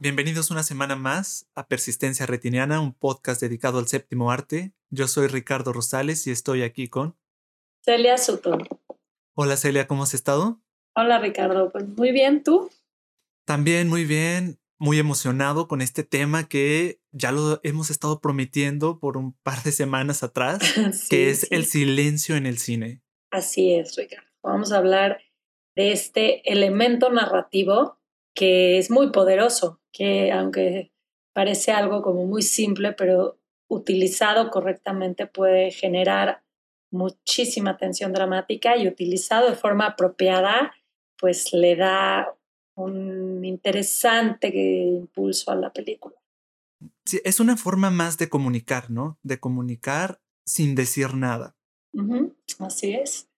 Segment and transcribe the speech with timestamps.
[0.00, 4.72] Bienvenidos una semana más a Persistencia Retiniana, un podcast dedicado al séptimo arte.
[4.90, 7.16] Yo soy Ricardo Rosales y estoy aquí con
[7.84, 8.56] Celia Soto.
[9.34, 10.62] Hola Celia, ¿cómo has estado?
[10.94, 12.70] Hola Ricardo, pues muy bien, ¿tú?
[13.44, 19.16] También muy bien, muy emocionado con este tema que ya lo hemos estado prometiendo por
[19.16, 20.60] un par de semanas atrás,
[21.10, 23.02] que es el silencio en el cine.
[23.30, 24.26] Así es, Ricardo.
[24.42, 25.20] Vamos a hablar
[25.74, 27.98] de este elemento narrativo
[28.34, 30.92] que es muy poderoso, que aunque
[31.32, 33.38] parece algo como muy simple, pero
[33.68, 36.42] utilizado correctamente puede generar
[36.90, 40.72] muchísima tensión dramática y utilizado de forma apropiada,
[41.18, 42.37] pues le da
[42.84, 46.14] un interesante impulso a la película.
[47.04, 49.18] Sí, es una forma más de comunicar, ¿no?
[49.22, 51.56] De comunicar sin decir nada.
[52.60, 53.28] así es.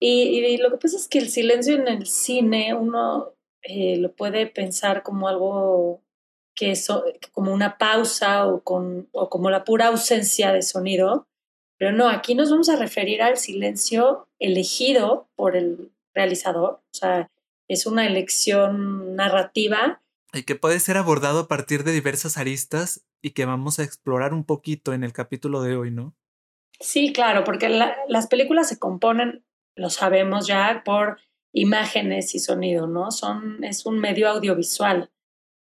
[0.00, 4.12] Y, y, lo que pasa es que el silencio en el cine, uno eh, lo
[4.12, 6.02] puede pensar como algo
[6.54, 6.88] que es
[7.32, 11.26] como una pausa o, con, o como la pura ausencia de sonido,
[11.78, 17.30] pero no, aquí nos vamos a referir al silencio elegido por el realizador, o sea,
[17.70, 20.02] es una elección narrativa.
[20.32, 24.34] Y que puede ser abordado a partir de diversas aristas y que vamos a explorar
[24.34, 26.16] un poquito en el capítulo de hoy, ¿no?
[26.80, 29.44] Sí, claro, porque las películas se componen,
[29.76, 31.18] lo sabemos ya, por
[31.52, 33.12] imágenes y sonido, ¿no?
[33.12, 35.12] Son, es un medio audiovisual.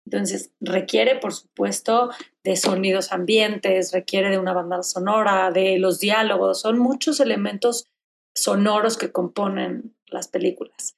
[0.05, 2.09] Entonces, requiere, por supuesto,
[2.43, 7.87] de sonidos ambientes, requiere de una banda sonora, de los diálogos, son muchos elementos
[8.35, 10.97] sonoros que componen las películas.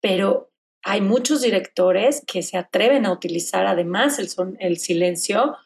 [0.00, 0.50] Pero
[0.82, 5.56] hay muchos directores que se atreven a utilizar además el, silencio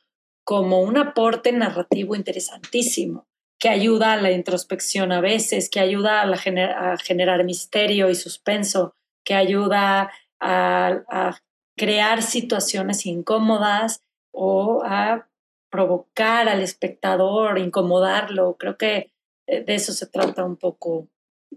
[0.44, 6.92] como un aporte narrativo interesantísimo que ayuda a la introspección a veces, que ayuda a,
[6.92, 10.10] a generar misterio y suspenso, que ayuda
[10.41, 11.38] a,
[11.77, 15.28] crear situaciones incómodas o a
[15.71, 18.56] provocar al espectador, incomodarlo.
[18.59, 19.12] Creo que
[19.47, 21.09] eh, de eso se trata un poco,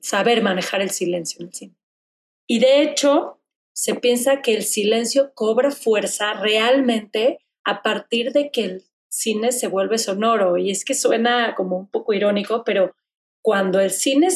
[0.02, 1.76] saber manejar el silencio en el cine.
[2.48, 3.42] Y de hecho,
[3.74, 9.68] se piensa que el silencio cobra fuerza realmente a partir de que el cine se
[9.68, 10.58] vuelve sonoro.
[10.58, 12.96] Y es que suena como un poco irónico, pero
[13.42, 14.28] cuando el cine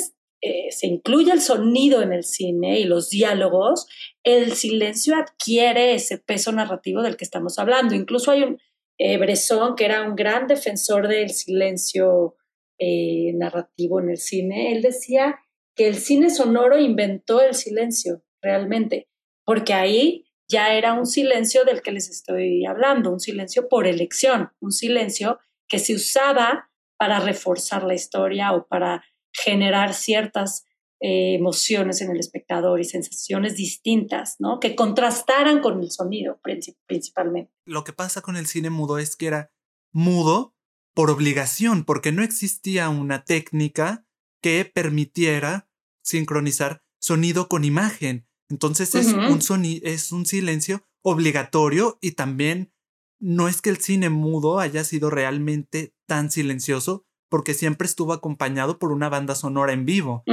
[0.41, 3.87] eh, se incluye el sonido en el cine y los diálogos,
[4.23, 7.95] el silencio adquiere ese peso narrativo del que estamos hablando.
[7.95, 8.59] Incluso hay un
[8.97, 12.35] eh, Bresson, que era un gran defensor del silencio
[12.77, 15.39] eh, narrativo en el cine, él decía
[15.79, 19.07] que el cine sonoro inventó el silencio realmente,
[19.45, 24.49] porque ahí ya era un silencio del que les estoy hablando, un silencio por elección,
[24.59, 30.65] un silencio que se usaba para reforzar la historia o para generar ciertas
[30.99, 34.59] eh, emociones en el espectador y sensaciones distintas, ¿no?
[34.59, 36.41] Que contrastaran con el sonido
[36.87, 37.53] principalmente.
[37.63, 39.53] Lo que pasa con el cine mudo es que era
[39.93, 40.57] mudo
[40.93, 44.05] por obligación, porque no existía una técnica
[44.41, 45.68] que permitiera
[46.03, 48.27] sincronizar sonido con imagen.
[48.49, 52.73] Entonces es, un es un silencio obligatorio y también
[53.19, 58.79] no es que el cine mudo haya sido realmente tan silencioso porque siempre estuvo acompañado
[58.79, 60.23] por una banda sonora en vivo.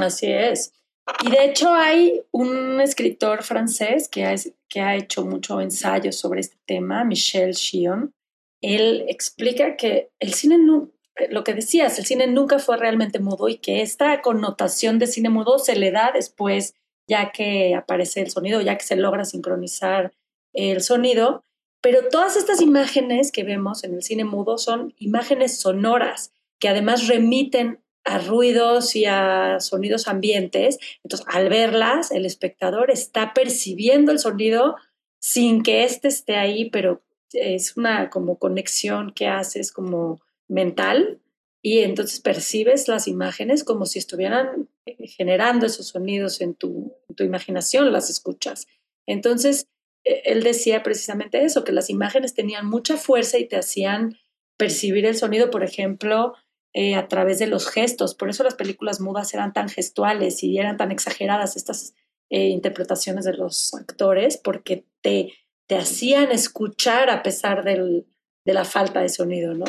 [0.00, 0.72] así es.
[1.24, 4.34] Y de hecho hay un escritor francés que ha,
[4.68, 8.12] que ha hecho mucho ensayo sobre este tema, Michel Chion.
[8.60, 10.58] Él explica que el cine,
[11.30, 15.28] lo que decías, el cine nunca fue realmente mudo y que esta connotación de cine
[15.28, 16.74] mudo se le da después
[17.06, 20.12] ya que aparece el sonido, ya que se logra sincronizar
[20.52, 21.44] el sonido.
[21.82, 27.08] Pero todas estas imágenes que vemos en el cine mudo son imágenes sonoras que además
[27.08, 30.78] remiten a ruidos y a sonidos ambientes.
[31.02, 34.76] Entonces, al verlas, el espectador está percibiendo el sonido
[35.20, 37.02] sin que éste esté ahí, pero
[37.32, 40.20] es una como conexión que haces como
[40.50, 41.20] mental
[41.62, 47.92] y entonces percibes las imágenes como si estuvieran eh, generando esos sonidos en tu, imaginación,
[47.92, 48.66] las escuchas.
[49.06, 49.66] Entonces,
[50.04, 54.16] e, él decía precisamente eso, que las imágenes tenían mucha fuerza y te hacían
[54.56, 56.34] percibir el sonido, por ejemplo,
[56.72, 58.14] eh, a través de los gestos.
[58.14, 61.94] Por eso las películas mudas eran tan gestuales y eran tan exageradas estas
[62.30, 65.34] eh, interpretaciones de los actores, porque te,
[65.66, 68.06] te hacían escuchar a pesar del,
[68.46, 69.66] de la falta de sonido, ¿no?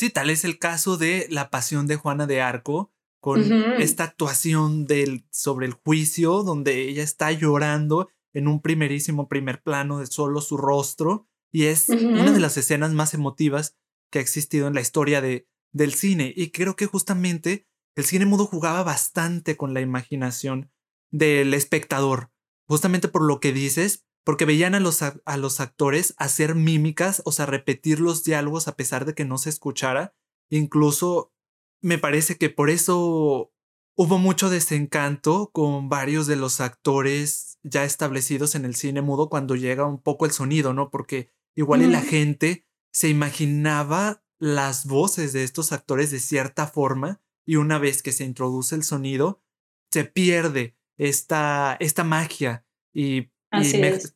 [0.00, 4.86] Sí, tal es el caso de La Pasión de Juana de Arco, con esta actuación
[4.86, 10.40] del, sobre el juicio, donde ella está llorando en un primerísimo primer plano de solo
[10.40, 13.76] su rostro, y es una de las escenas más emotivas
[14.10, 16.32] que ha existido en la historia de, del cine.
[16.34, 20.72] Y creo que justamente el cine mudo jugaba bastante con la imaginación
[21.10, 22.30] del espectador,
[22.66, 27.32] justamente por lo que dices, porque veían a los, a los actores hacer mímicas, o
[27.32, 30.14] sea, repetir los diálogos a pesar de que no se escuchara.
[30.50, 31.32] Incluso
[31.82, 33.52] me parece que por eso
[33.96, 39.56] hubo mucho desencanto con varios de los actores ya establecidos en el cine mudo cuando
[39.56, 40.90] llega un poco el sonido, ¿no?
[40.90, 47.20] Porque igual y la gente se imaginaba las voces de estos actores de cierta forma
[47.46, 49.42] y una vez que se introduce el sonido,
[49.90, 53.30] se pierde esta, esta magia y,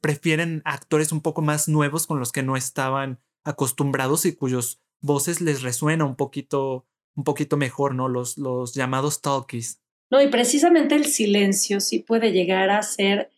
[0.00, 5.40] prefieren actores un poco más nuevos con los que no estaban acostumbrados y cuyos voces
[5.40, 8.08] les resuena un poquito, un poquito mejor, ¿no?
[8.08, 9.80] Los, los llamados talkies.
[10.10, 13.30] No, y precisamente el silencio sí puede llegar a ser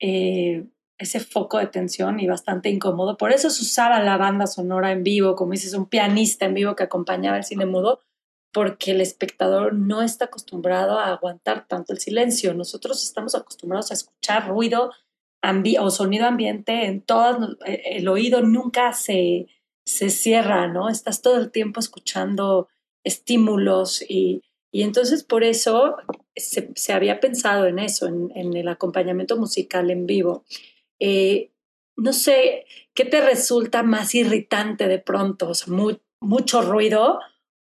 [0.00, 0.66] eh,
[0.98, 3.16] ese foco de tensión y bastante incómodo.
[3.16, 6.76] Por eso se usaba la banda sonora en vivo, como dices, un pianista en vivo
[6.76, 8.00] que acompañaba el cine mudo,
[8.52, 12.54] porque el espectador no está acostumbrado a aguantar tanto el silencio.
[12.54, 14.92] Nosotros estamos acostumbrados a escuchar ruido
[15.80, 17.36] o sonido ambiente en todas,
[17.66, 19.46] eh, el oído nunca se,
[19.84, 20.88] se cierra, ¿no?
[20.88, 22.68] Estás todo el tiempo escuchando
[23.04, 25.96] estímulos y, y entonces por eso
[26.36, 30.44] se, se, había pensado en eso, en, en el acompañamiento musical en vivo.
[31.00, 31.52] Eh,
[31.96, 32.64] no sé,
[32.94, 35.50] ¿qué te resulta más irritante de pronto?
[35.50, 35.54] O
[36.20, 37.20] mucho ruido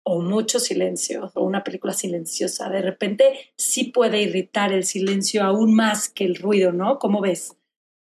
[0.09, 2.71] o mucho silencio, o una película silenciosa.
[2.71, 7.01] De repente sí puede irritar el silencio aún más que el ruido, ¿no?
[7.01, 7.57] ¿Cómo ves?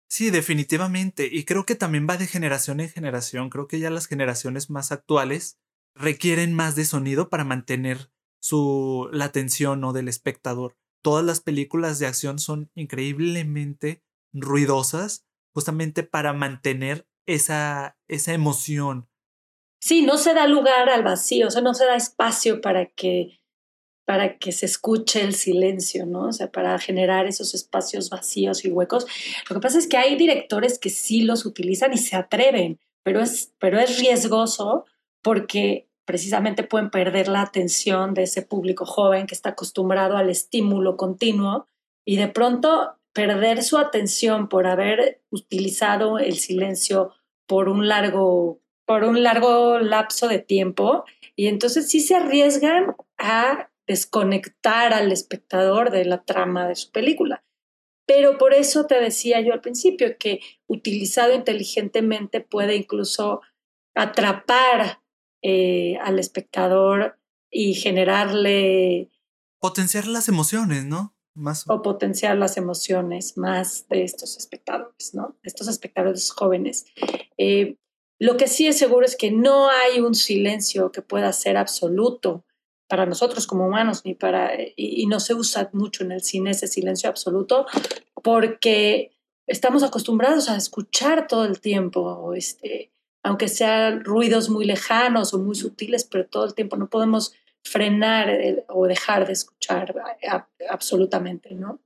[0.08, 1.28] Sí, definitivamente.
[1.30, 3.50] Y creo que también va de generación en generación.
[3.50, 5.58] Creo que ya las generaciones más actuales
[5.94, 8.10] requieren más de sonido para mantener
[8.40, 9.92] su, la atención ¿no?
[9.92, 10.78] del espectador.
[11.02, 19.09] Todas las películas de acción son increíblemente ruidosas justamente para mantener esa, esa emoción.
[19.80, 23.40] Sí, no se da lugar al vacío, o sea, no se da espacio para que,
[24.06, 26.28] para que se escuche el silencio, ¿no?
[26.28, 29.06] O sea, para generar esos espacios vacíos y huecos.
[29.48, 33.20] Lo que pasa es que hay directores que sí los utilizan y se atreven, pero
[33.20, 34.84] es, pero es riesgoso
[35.22, 40.96] porque precisamente pueden perder la atención de ese público joven que está acostumbrado al estímulo
[40.96, 41.68] continuo
[42.04, 47.12] y de pronto perder su atención por haber utilizado el silencio
[47.46, 48.60] por un largo,
[48.90, 51.04] por un largo lapso de tiempo
[51.36, 57.44] y entonces sí se arriesgan a desconectar al espectador de la trama de su película.
[58.04, 63.42] Pero por eso te decía yo al principio que utilizado inteligentemente puede incluso
[63.94, 65.00] atrapar
[65.40, 67.16] eh, al espectador
[67.48, 69.08] y generarle...
[69.60, 71.14] Potenciar las emociones, ¿no?
[71.68, 75.36] o potenciar las emociones más de estos espectadores, ¿no?
[75.44, 76.86] De estos espectadores jóvenes.
[77.38, 77.76] Eh,
[78.20, 82.44] lo que sí es seguro es que no hay un silencio que pueda ser absoluto
[82.86, 86.66] para nosotros como humanos, ni para, y, no se usa mucho en el cine ese
[86.66, 87.66] silencio absoluto,
[88.22, 89.12] porque
[89.46, 95.54] estamos acostumbrados a escuchar todo el tiempo, este, aunque sean ruidos muy lejanos o muy
[95.54, 97.32] sutiles, pero todo el tiempo no podemos
[97.62, 99.94] frenar o dejar de escuchar
[100.68, 101.80] absolutamente, ¿no?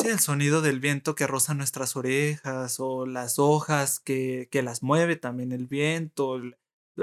[0.00, 4.82] Sí, el sonido del viento que roza nuestras orejas o las hojas que, que las
[4.82, 6.40] mueve también el viento.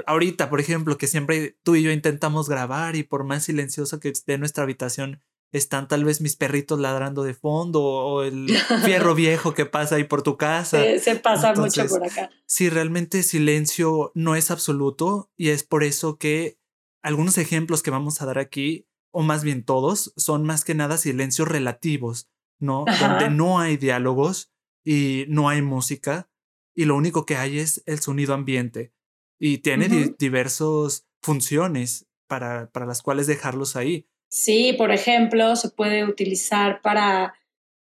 [0.06, 4.08] Ahorita, por ejemplo, que siempre tú y yo intentamos grabar y por más silencioso que
[4.08, 5.20] esté nuestra habitación,
[5.52, 8.48] están tal vez mis perritos ladrando de fondo o el
[8.84, 10.82] fierro viejo que pasa ahí por tu casa.
[10.98, 12.30] se pasa mucho por acá.
[12.46, 16.58] Sí, realmente silencio no es absoluto y es por eso que
[17.02, 20.98] algunos ejemplos que vamos a dar aquí, o más bien todos, son más que nada
[20.98, 22.28] silencios relativos,
[22.58, 22.84] ¿no?
[23.00, 24.52] Donde no hay diálogos
[24.84, 26.30] y no hay música
[26.74, 28.92] y lo único que hay es el sonido ambiente
[29.38, 34.08] y tiene diversas funciones para, para las cuales dejarlos ahí.
[34.30, 37.34] Sí, por ejemplo, se puede utilizar para,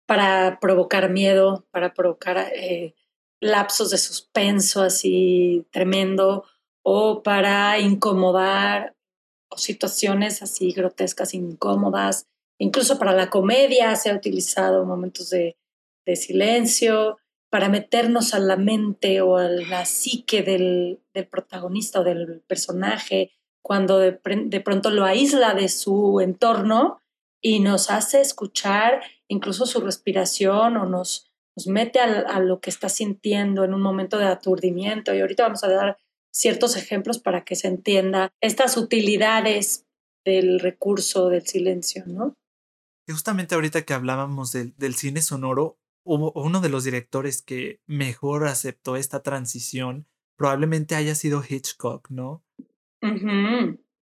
[0.07, 2.95] para provocar miedo, para provocar eh,
[3.41, 6.45] lapsos de suspenso así tremendo,
[6.83, 8.95] o para incomodar
[9.57, 12.29] situaciones así grotescas, incómodas.
[12.59, 15.57] Incluso para la comedia se ha utilizado momentos de,
[16.17, 17.19] silencio
[17.51, 23.33] para meternos a la mente o a la psique del, protagonista o del personaje
[23.63, 27.01] cuando de, pronto lo aísla de su entorno
[27.41, 32.69] y nos hace escuchar incluso su respiración o nos, nos mete a, a, lo que
[32.69, 35.15] está sintiendo en un momento de aturdimiento.
[35.15, 35.97] Y ahorita vamos a dar
[36.31, 39.87] ciertos ejemplos para que se entienda estas utilidades
[40.25, 42.37] del recurso del silencio, ¿no?
[43.07, 47.81] Y justamente ahorita que hablábamos del, del cine sonoro, hubo uno de los directores que
[47.87, 50.07] mejor aceptó esta transición
[50.37, 52.45] probablemente haya sido Hitchcock, ¿no?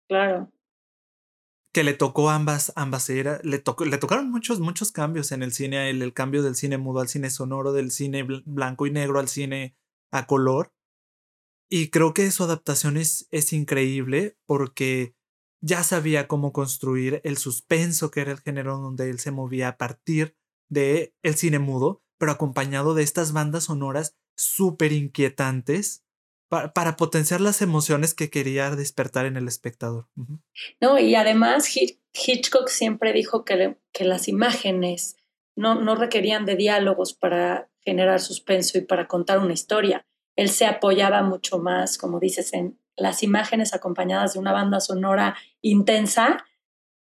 [0.09, 0.53] claro.
[1.73, 5.53] que le tocó ambas, ambas eras, le, tocó, le tocaron muchos, muchos cambios en el
[5.53, 9.19] cine, el, el, cambio del cine mudo al cine sonoro, del cine blanco y negro
[9.19, 9.77] al cine
[10.13, 10.73] a color.
[11.69, 15.17] Y creo que su adaptación es, es increíble porque
[15.65, 19.77] ya sabía cómo construir el suspenso, que era el género donde él se movía a
[19.79, 20.37] partir
[20.69, 26.05] de el cine mudo, pero acompañado de estas bandas sonoras súper inquietantes
[26.51, 30.07] para potenciar las emociones que quería despertar en el espectador.
[30.81, 31.67] No, y además
[32.13, 35.17] Hitchcock siempre dijo que, las imágenes
[35.57, 40.07] no, no requerían de diálogos para generar suspenso y para contar una historia.
[40.37, 45.37] Él se apoyaba mucho más, como dices, en las imágenes acompañadas de una banda sonora
[45.61, 46.45] intensa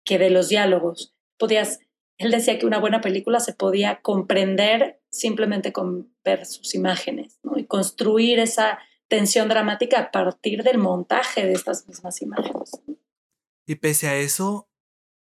[0.05, 1.15] que de los diálogos.
[1.39, 1.81] Podías,
[2.19, 7.65] él decía que una buena película se podía comprender simplemente con ver sus imágenes y
[7.67, 12.71] construir esa tensión dramática a partir del montaje de estas mismas imágenes.
[13.67, 14.71] Y pese a eso,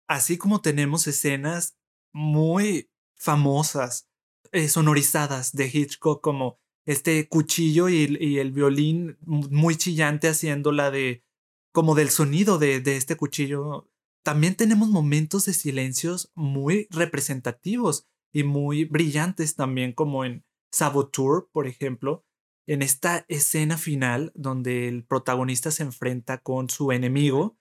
[0.07, 1.77] así como tenemos escenas
[2.13, 4.07] muy famosas,
[4.51, 11.23] eh, sonorizadas de Hitchcock, como este cuchillo y, el violín muy chillante haciendo la de
[11.71, 13.89] como del sonido de, de este cuchillo.
[14.23, 21.67] También tenemos momentos de silencios muy representativos y muy brillantes también, como en Saboteur, por
[21.67, 22.25] ejemplo,
[22.67, 27.57] en esta escena final donde el protagonista se enfrenta con su enemigo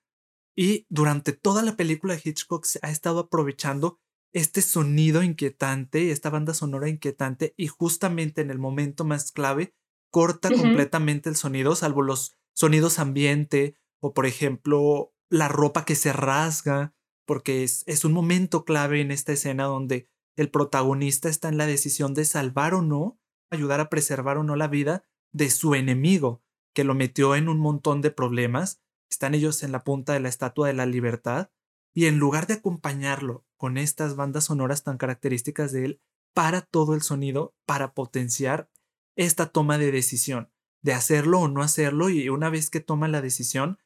[0.55, 4.01] y durante toda la película Hitchcock ha estado aprovechando
[4.33, 9.75] este sonido inquietante, esta banda sonora inquietante y justamente en el momento más clave
[10.11, 16.13] corta completamente el sonido, salvo los sonidos ambiente o por ejemplo la ropa que se
[16.13, 16.95] rasga,
[17.27, 21.67] porque es, es un momento clave en esta escena donde el protagonista está en la
[21.67, 23.19] decisión de salvar o no
[23.51, 26.43] ayudar a preservar o no la vida de su enemigo,
[26.75, 28.81] que lo metió en un montón de problemas.
[29.11, 31.51] Están ellos en la punta de la Estatua de la Libertad,
[31.95, 36.01] y en lugar de acompañarlo con estas bandas sonoras tan características de él,
[36.33, 38.71] para todo el sonido para potenciar
[39.17, 40.51] esta toma de decisión,
[40.81, 43.79] de hacerlo o no hacerlo, y una vez que toma la decisión,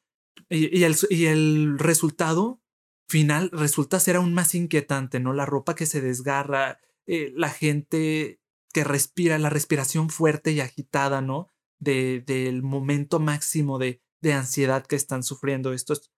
[0.49, 2.61] y, el, y el resultado
[3.09, 5.33] final resulta ser aún más inquietante, ¿no?
[5.33, 8.39] La ropa que se desgarra, eh, la gente
[8.71, 11.49] que respira, la respiración fuerte y agitada, ¿no?
[11.79, 16.11] De, del momento máximo de, de ansiedad que están sufriendo estos,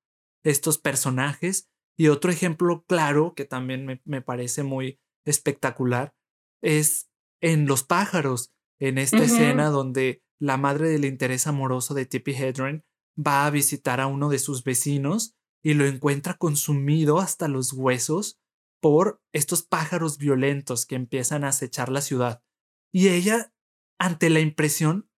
[0.43, 1.69] estos personajes.
[1.97, 6.13] Y otro ejemplo claro que también me, me parece muy espectacular
[6.61, 7.09] es
[7.41, 12.83] en Los pájaros, en esta escena donde la madre del interés amoroso de Tippi Hedren
[13.15, 18.39] va a visitar a uno de sus vecinos y lo encuentra consumido hasta los huesos
[18.81, 22.43] por estos pájaros violentos que empiezan a acechar la ciudad.
[22.91, 23.53] Y ella,
[23.99, 25.09] ante la impresión,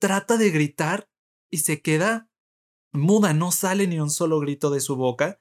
[0.00, 1.08] trata de gritar
[1.50, 2.30] y se queda
[2.92, 5.40] muda, no sale ni un solo grito de su boca,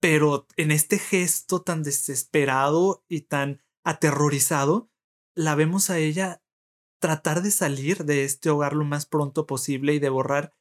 [0.00, 4.90] pero en este gesto tan desesperado y tan aterrorizado,
[5.34, 6.42] la vemos a ella
[7.00, 10.54] tratar de salir de este hogar lo más pronto posible y de borrar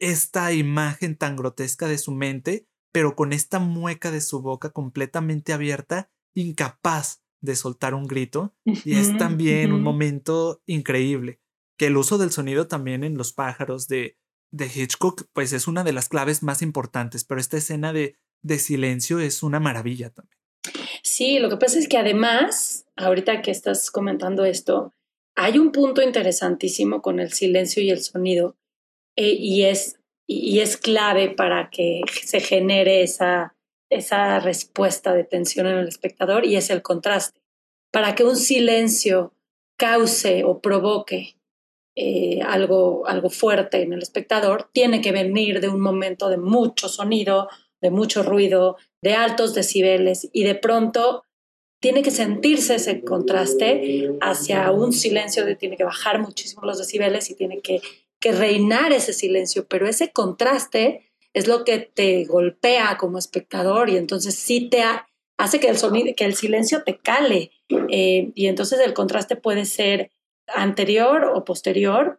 [0.00, 5.52] esta imagen tan grotesca de su mente, pero con esta mueca de su boca completamente
[5.52, 8.54] abierta, incapaz de soltar un grito.
[8.64, 11.40] Y es también un momento increíble,
[11.78, 14.18] que el uso del sonido también en los pájaros de,
[14.52, 18.58] de Hitchcock, pues es una de las claves más importantes, pero esta escena de, de
[18.58, 20.38] silencio es una maravilla también.
[21.02, 24.94] Sí, lo que pasa es que además, ahorita que estás comentando esto,
[25.34, 28.56] hay un punto interesantísimo con el silencio y el sonido,
[29.16, 33.56] eh, y, es, y es clave para que se genere esa,
[33.90, 37.40] esa respuesta de tensión en el espectador, y es el contraste.
[37.92, 39.32] Para que un silencio
[39.76, 41.36] cause o provoque
[41.96, 46.88] eh, algo, algo fuerte en el espectador, tiene que venir de un momento de mucho
[46.88, 47.48] sonido,
[47.80, 51.24] de mucho ruido, de altos decibeles, y de pronto
[51.80, 57.30] tiene que sentirse ese contraste hacia un silencio de tiene que bajar muchísimo los decibeles
[57.30, 57.80] y tiene que
[58.20, 63.96] que reinar ese silencio, pero ese contraste es lo que te golpea como espectador y
[63.96, 64.82] entonces sí te
[65.36, 67.52] hace que el sonido, que el silencio te cale
[67.90, 70.10] eh, y entonces el contraste puede ser
[70.48, 72.18] anterior o posterior,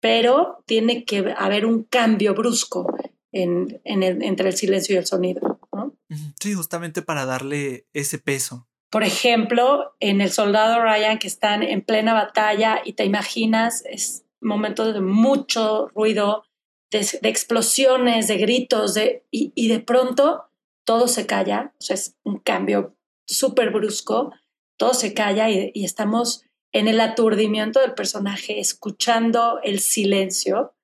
[0.00, 2.86] pero tiene que haber un cambio brusco
[3.34, 5.58] en, entre el silencio y el sonido.
[6.40, 8.68] Sí, justamente para darle ese peso.
[8.90, 14.24] Por ejemplo, en El Soldado Ryan, que están en plena batalla y te imaginas, es,
[14.40, 16.44] momentos de mucho ruido,
[16.92, 20.44] de, explosiones, de gritos, de, y, de pronto
[20.84, 22.94] todo se calla, o sea, es un cambio
[23.26, 24.32] súper brusco,
[24.76, 30.74] todo se calla y, estamos en el aturdimiento del personaje, escuchando el silencio,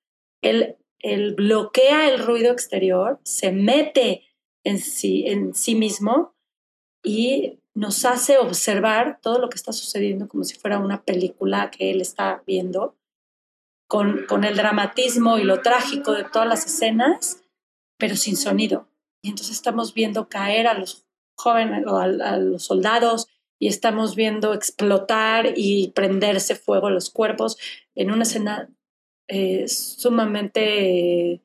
[0.41, 4.23] él, él bloquea el ruido exterior, se mete
[4.63, 6.35] en sí, en sí mismo
[7.03, 11.91] y nos hace observar todo lo que está sucediendo como si fuera una película que
[11.91, 12.95] él está viendo,
[13.87, 17.43] con, con el dramatismo y lo trágico de todas las escenas,
[17.97, 18.87] pero sin sonido.
[19.23, 21.05] Y entonces estamos viendo caer a los
[21.35, 23.27] jóvenes o a, los soldados
[23.59, 27.57] y estamos viendo explotar y prenderse fuego los cuerpos
[27.95, 28.69] en una escena
[29.33, 31.41] eh, sumamente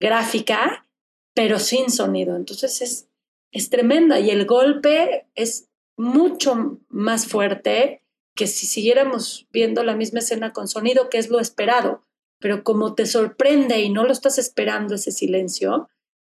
[0.00, 0.86] gráfica,
[1.34, 2.36] pero sin sonido.
[2.36, 3.08] Entonces es,
[3.52, 5.68] es tremenda y el golpe es
[5.98, 8.02] mucho más fuerte
[8.34, 12.02] que si siguiéramos viendo la misma escena con sonido, que es lo esperado.
[12.40, 15.90] Pero como te sorprende y no lo estás esperando ese silencio,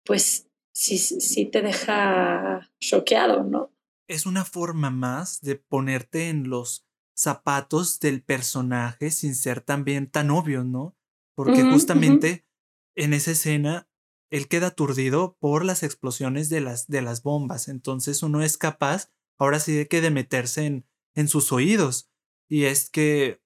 [0.04, 3.72] pues sí, sí te deja choqueado, ¿no?
[4.10, 6.86] Es una forma más de ponerte en los
[7.22, 10.98] zapatos del personaje sin ser también tan obvio, ¿no?
[11.36, 12.48] Porque justamente
[12.96, 13.88] en esa escena
[14.32, 19.12] él queda aturdido por las explosiones de las, de las bombas, entonces uno es capaz,
[19.38, 22.10] ahora sí de que de meterse en, en sus oídos,
[22.50, 23.42] y es que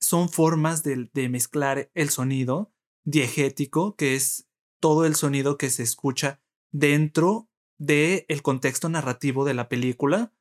[0.00, 2.72] son formas de, de mezclar el sonido
[3.04, 4.48] diegético, que es
[4.80, 7.48] todo el sonido que se escucha dentro
[7.78, 10.34] del el contexto narrativo de la película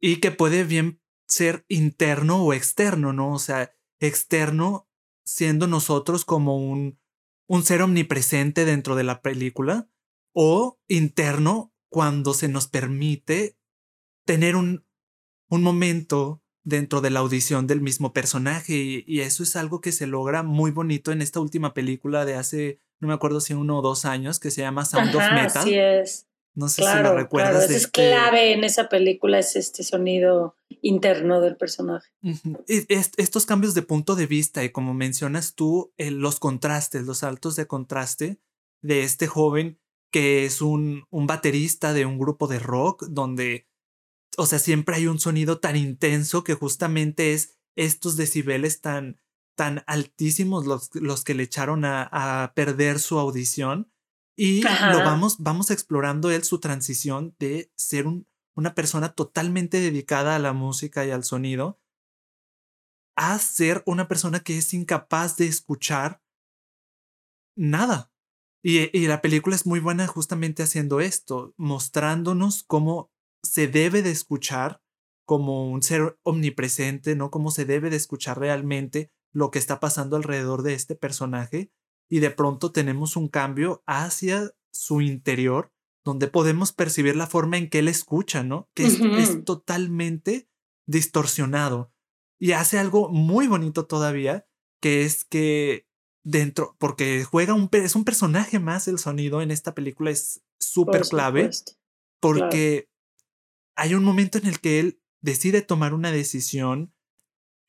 [0.00, 1.01] y que puede bien
[1.32, 3.32] ser interno o externo, ¿no?
[3.32, 4.88] O sea, externo
[5.24, 6.98] siendo nosotros como un,
[7.48, 9.88] un ser omnipresente dentro de la película
[10.34, 13.56] o interno cuando se nos permite
[14.26, 14.86] tener un,
[15.48, 19.90] un momento dentro de la audición del mismo personaje y, y, eso es algo que
[19.90, 23.80] se logra muy bonito en esta última película de hace no me acuerdo si uno
[23.80, 25.62] o dos años, que se llama Sound of Metal.
[25.62, 26.28] Así es.
[26.54, 27.70] No sé si lo recuerdas.
[27.70, 32.10] es este clave en esa película, es este sonido interno del personaje.
[32.66, 37.66] estos cambios de punto de vista y como mencionas tú, los contrastes, los saltos de
[37.66, 38.40] contraste
[38.82, 39.78] de este joven
[40.12, 43.66] que es un, un baterista de un grupo de rock donde,
[44.36, 49.20] o sea, siempre hay un sonido tan intenso que justamente es estos decibeles tan,
[49.56, 53.91] tan altísimos los, los que le echaron a, a, perder su audición
[54.36, 60.36] y lo vamos, vamos explorando él su transición de ser un, una persona totalmente dedicada
[60.36, 61.80] a la música y al sonido
[63.14, 66.22] a ser una persona que es incapaz de escuchar
[67.56, 68.10] nada.
[68.64, 73.10] Y, y la película es muy buena justamente haciendo esto, mostrándonos cómo
[73.42, 74.82] se debe de escuchar
[75.26, 77.30] como un ser omnipresente, ¿no?
[77.30, 81.70] Cómo se debe de escuchar realmente lo que está pasando alrededor de este personaje
[82.12, 85.72] y de pronto tenemos un cambio hacia su interior
[86.04, 88.68] donde podemos percibir la forma en que él escucha, ¿no?
[88.74, 90.46] Que es, totalmente
[90.86, 91.90] distorsionado.
[92.38, 94.46] Y hace algo muy bonito todavía,
[94.82, 95.88] que es que
[96.22, 101.08] dentro, porque juega un, es un personaje más el sonido en esta película, es súper
[101.08, 101.48] clave,
[102.20, 102.90] porque
[103.74, 106.92] hay un momento en el que él decide tomar una decisión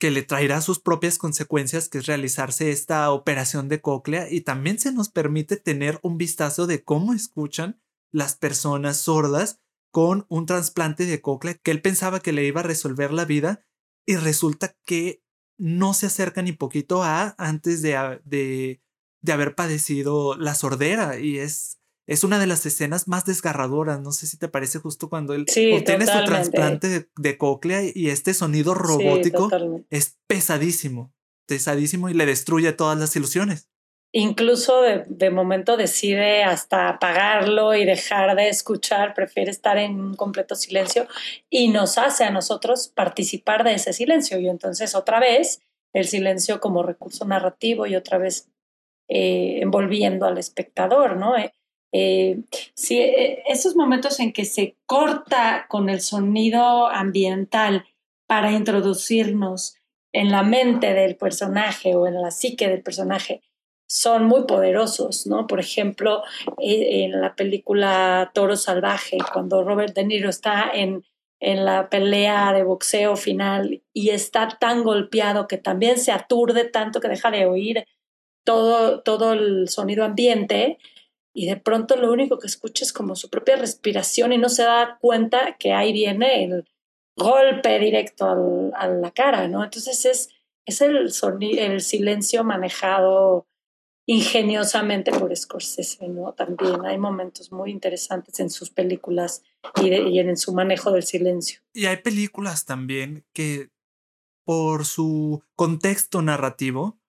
[0.04, 4.78] que le traerá sus propias consecuencias, que es realizarse esta operación de cóclea y también
[4.78, 9.62] se nos permite tener un vistazo de cómo escuchan las personas sordas
[9.94, 13.66] con un trasplante de cóclea que él pensaba que le iba a resolver la vida
[14.06, 15.24] y resulta que
[15.58, 18.84] no se acerca ni poquito a antes de, de,
[19.22, 24.02] de haber padecido la sordera y es es una de las escenas más desgarradoras.
[24.02, 28.34] No sé si te parece justo cuando él obtiene su trasplante de, cóclea y este
[28.34, 29.50] sonido robótico
[29.90, 31.14] es pesadísimo,
[31.48, 33.70] pesadísimo y le destruye todas las ilusiones.
[34.16, 40.16] Incluso de, de, momento decide hasta apagarlo y dejar de escuchar, prefiere estar en un
[40.16, 41.08] completo silencio
[41.50, 44.40] y nos hace a nosotros participar de ese silencio.
[44.40, 45.62] Y entonces otra vez
[45.94, 48.50] el silencio como recurso narrativo y otra vez
[49.08, 51.36] eh, envolviendo al espectador, ¿no?
[51.36, 51.54] Eh,
[51.94, 52.42] eh,
[52.74, 57.86] sí, eh, esos momentos en que se corta con el sonido ambiental
[58.26, 59.78] para introducirnos
[60.12, 63.42] en la mente del personaje o en la psique del personaje
[63.86, 65.46] son muy poderosos, ¿no?
[65.46, 66.24] Por ejemplo,
[66.60, 71.06] eh, en la película Toro Salvaje, cuando Robert De Niro está en,
[71.40, 77.02] en la pelea de boxeo final y está tan golpeado que también se aturde tanto
[77.02, 77.86] que deja de oír
[78.44, 80.80] todo, todo el sonido ambiente,
[81.34, 84.64] y de pronto lo único que escucha es como su propia respiración y no se
[84.64, 86.70] da cuenta que ahí viene el
[87.16, 89.64] golpe directo a la cara, ¿no?
[89.64, 90.30] Entonces es,
[90.66, 91.12] es el,
[91.58, 93.48] el silencio manejado
[94.06, 96.34] ingeniosamente por Scorsese, ¿no?
[96.34, 99.44] También hay momentos muy interesantes en sus películas
[99.82, 101.62] y, y en su manejo del silencio.
[101.74, 103.70] Y hay películas también que
[104.46, 107.00] por su contexto narrativo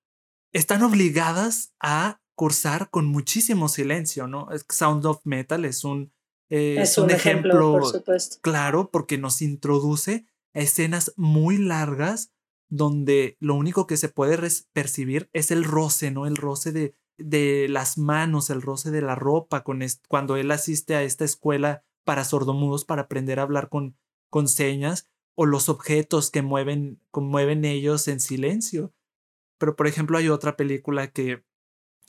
[0.52, 4.48] están obligadas a cursar con muchísimo silencio, ¿no?
[4.68, 6.12] Sound of Metal es un,
[6.50, 8.02] eh, es un, ejemplo, por
[8.40, 12.32] claro porque nos introduce a escenas muy largas
[12.68, 14.38] donde lo único que se puede
[14.72, 16.26] percibir es el roce, ¿no?
[16.26, 20.94] El roce de, de las manos, el roce de la ropa, con cuando él asiste
[20.94, 23.96] a esta escuela para sordomudos para aprender a hablar con,
[24.30, 28.92] con señas, o los objetos que mueven, que mueven ellos en silencio.
[29.58, 31.44] Pero, por ejemplo, hay otra película que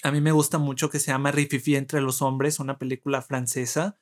[0.05, 3.99] a mí me gusta mucho que se llama Rififi entre los hombres, una película francesa,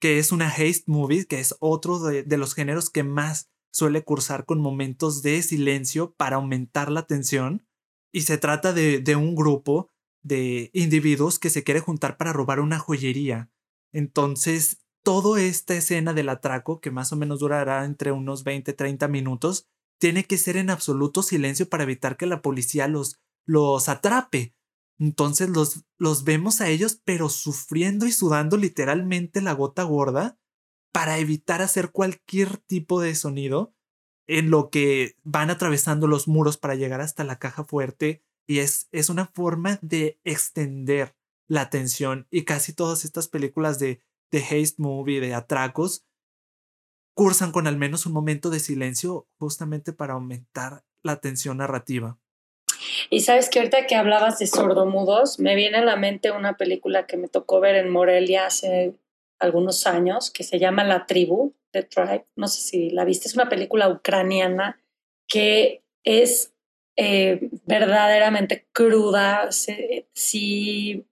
[0.00, 4.44] que es una haste movie, que es otro de, los géneros que más suele cursar
[4.44, 7.66] con momentos de silencio para aumentar la tensión.
[8.12, 9.90] Y se trata de, de un grupo
[10.22, 13.50] de individuos que se quiere juntar para robar una joyería.
[13.92, 19.66] Entonces, toda esta escena del atraco, que más o menos durará entre unos 20-30 minutos,
[19.98, 24.54] tiene que ser en absoluto silencio para evitar que la policía los, los atrape.
[25.02, 30.38] Entonces los, los vemos a ellos, pero sufriendo y sudando literalmente la gota gorda
[30.92, 33.74] para evitar hacer cualquier tipo de sonido
[34.28, 38.86] en lo que van atravesando los muros para llegar hasta la caja fuerte y es,
[38.92, 41.16] es una forma de extender
[41.48, 46.06] la tensión y casi todas estas películas de, de haste movie, de atracos,
[47.14, 52.21] cursan con al menos un momento de silencio justamente para aumentar la tensión narrativa.
[53.10, 57.06] Y sabes que ahorita que hablabas de sordomudos, me viene a la mente una película
[57.06, 58.94] que me tocó ver en Morelia hace
[59.38, 62.26] algunos años, que se llama La Tribu, The Tribe.
[62.36, 64.80] No sé si la viste, es una película ucraniana
[65.28, 66.52] que es
[66.96, 69.48] eh, verdaderamente cruda.
[69.50, 71.06] Sí,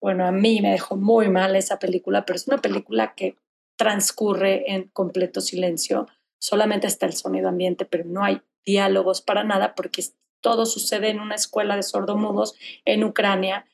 [0.00, 3.36] bueno, a mí me dejó muy mal esa película, pero es una película que
[3.76, 6.06] transcurre en completo silencio.
[6.38, 10.02] Solamente está el sonido ambiente, pero no hay diálogos para nada porque
[10.40, 13.66] todo sucede en una escuela de sordomudos en Ucrania.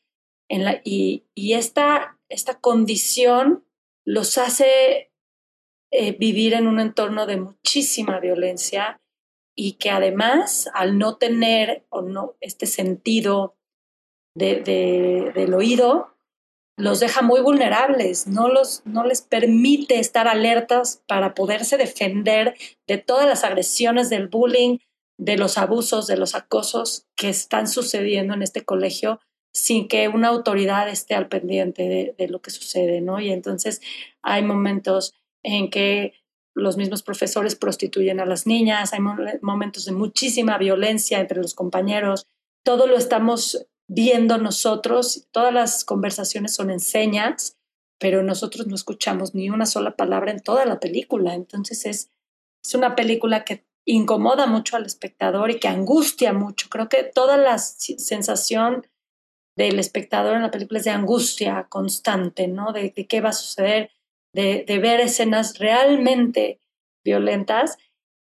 [0.85, 2.19] Y, esta,
[2.61, 3.65] condición
[4.05, 5.13] los hace
[5.91, 9.01] eh, vivir en un entorno de muchísima violencia
[9.57, 13.57] y que además al no tener o no este sentido
[14.35, 14.61] de,
[15.35, 16.17] del oído
[16.77, 22.55] los deja muy vulnerables, no les permite estar alertas para poderse defender
[22.87, 24.79] de todas las agresiones del bullying,
[25.19, 29.21] de los abusos, de los acosos que están sucediendo en este colegio
[29.53, 33.21] sin que una autoridad esté al pendiente de, lo que sucede, ¿no?
[33.21, 33.81] Y entonces
[34.21, 36.13] hay momentos en que
[36.55, 39.01] los mismos profesores prostituyen a las niñas, hay
[39.41, 42.27] momentos de muchísima violencia entre los compañeros,
[42.65, 47.57] todo lo estamos viendo nosotros, todas las conversaciones son enseñas,
[47.99, 52.11] pero nosotros no escuchamos ni una sola palabra en toda la película, entonces es,
[52.63, 56.69] es una película que incomoda mucho al espectador y que angustia mucho.
[56.69, 58.87] Creo que toda la sensación
[59.57, 62.73] del espectador en la película es de angustia constante, ¿no?
[62.73, 63.91] De, qué va a suceder,
[64.35, 66.61] de, ver escenas realmente
[67.05, 67.79] violentas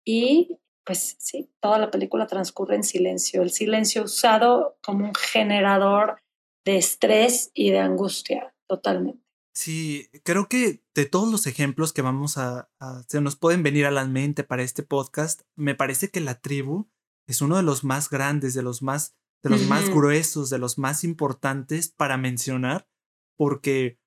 [0.06, 6.22] y pues sí, toda la película transcurre en silencio, el silencio usado como un generador
[6.64, 9.27] de estrés y de angustia, totalmente.
[9.58, 13.88] Sí, creo que de todos los ejemplos que vamos a, a, se nos pueden venir
[13.88, 16.92] a la mente para este podcast, me parece que la tribu
[17.26, 20.78] es uno de los más grandes, de los más de los más gruesos, de los
[20.78, 22.88] más importantes para mencionar,
[23.36, 24.00] porque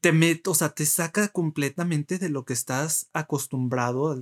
[0.00, 4.18] te meto, o sea, te saca completamente de lo que estás acostumbrado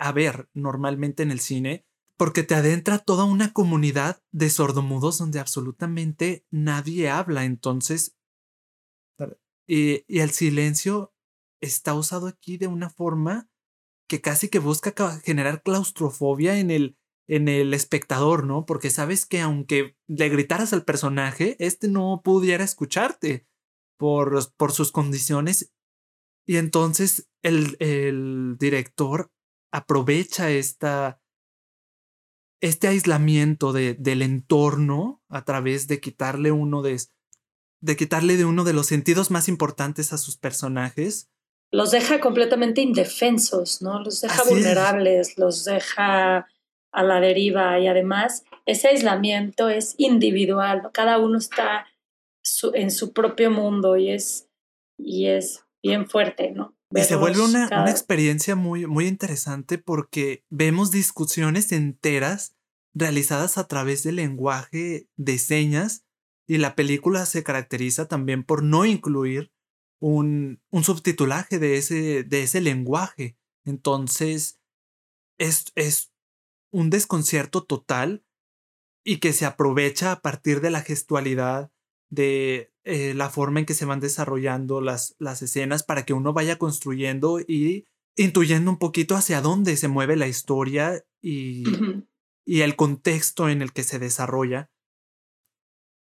[0.00, 1.84] a ver normalmente en el cine,
[2.16, 7.44] porque te adentra toda una comunidad de sordomudos donde absolutamente nadie habla.
[7.44, 8.16] Entonces,
[9.66, 11.12] y, y el silencio
[11.60, 13.48] está usado aquí de una forma
[14.08, 18.66] que casi que busca generar claustrofobia en el, en el espectador, ¿no?
[18.66, 23.46] Porque sabes que aunque le gritaras al personaje, este no pudiera escucharte
[23.98, 25.72] por, por sus condiciones.
[26.46, 29.32] Y entonces el, el director
[29.72, 31.22] aprovecha esta,
[32.60, 37.00] este aislamiento de, del entorno a través de quitarle uno de,
[37.84, 41.28] de quitarle de uno de los sentidos más importantes a sus personajes.
[41.70, 44.02] Los deja completamente indefensos, ¿no?
[44.02, 46.48] Los deja vulnerables, los deja
[46.92, 51.86] a la deriva y además ese aislamiento es individual, cada uno está
[52.72, 54.48] en su propio mundo y es,
[54.96, 56.74] y es bien fuerte, ¿no?
[56.90, 62.54] y se vuelve una, una, experiencia muy, muy interesante porque vemos discusiones enteras
[62.94, 66.04] realizadas a través del lenguaje de señas
[66.46, 69.52] y la película se caracteriza también por no incluir
[70.00, 73.36] un, un subtitulaje de ese, de ese lenguaje.
[73.64, 74.60] Entonces,
[75.38, 76.12] es, es
[76.70, 78.24] un desconcierto total
[79.04, 81.70] y que se aprovecha a partir de la gestualidad,
[82.10, 86.32] de eh, la forma en que se van desarrollando las, las escenas para que uno
[86.32, 91.64] vaya construyendo y intuyendo un poquito hacia dónde se mueve la historia y,
[92.44, 94.70] y el contexto en el que se desarrolla.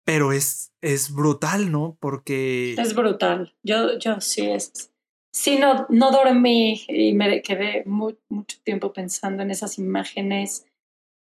[0.03, 1.97] Pero es, es brutal, ¿no?
[1.99, 2.73] Porque...
[2.73, 3.55] Es brutal.
[3.63, 4.91] Yo, yo sí, es...
[5.33, 10.65] Sí, no, no dormí y me quedé mucho tiempo pensando en esas imágenes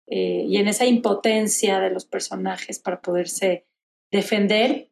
[0.08, 3.68] eh, y en esa impotencia de los personajes para poderse
[4.10, 4.90] defender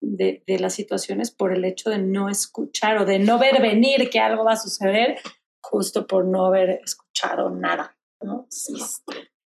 [0.00, 4.10] de, de, las situaciones por el hecho de no escuchar o de no ver venir
[4.10, 5.20] que algo va a suceder
[5.62, 7.96] justo por no haber escuchado nada.
[8.24, 8.46] ¿no?
[8.50, 8.74] Sí.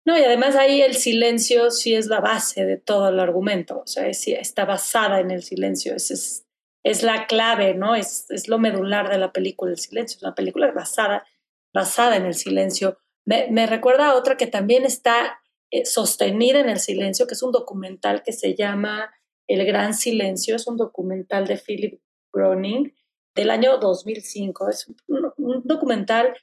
[0.05, 3.87] No, y además ahí el silencio sí es la base de todo el argumento, o
[3.87, 6.45] sea, es, está basada en el silencio, es,
[6.83, 7.95] es, la clave, ¿no?
[7.95, 11.25] Es, es, lo medular de la película, el silencio, es una película basada,
[11.73, 12.97] basada en el silencio.
[13.25, 17.43] Me, me recuerda a otra que también está eh, sostenida en el silencio, que es
[17.43, 19.13] un documental que se llama
[19.47, 22.01] El Gran Silencio, es un documental de Philip
[22.33, 22.93] Groening
[23.35, 26.35] del año 2005, es un documental